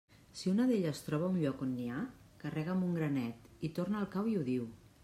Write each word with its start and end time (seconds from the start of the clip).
Si 0.37 0.47
una 0.51 0.63
d'elles 0.69 1.01
troba 1.09 1.29
un 1.33 1.37
lloc 1.43 1.61
on 1.67 1.75
n'hi 1.75 1.85
ha, 1.91 2.01
carrega 2.45 2.75
amb 2.77 2.89
un 2.89 2.99
granet 3.01 3.65
i 3.71 3.75
torna 3.81 4.03
al 4.03 4.13
cau 4.19 4.35
i 4.35 4.37
ho 4.43 4.47
diu. 4.55 4.69